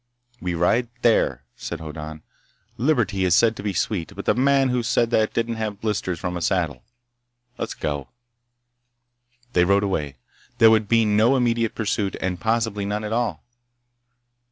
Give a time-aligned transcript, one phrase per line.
[0.39, 2.23] "We ride there," said Hoddan.
[2.75, 6.17] "Liberty is said to be sweet, but the man who said that didn't have blisters
[6.19, 6.81] from a saddle.
[7.59, 8.07] Let's go."
[9.53, 10.15] They rode away.
[10.57, 13.43] There would be no immediate pursuit, and possibly none at all.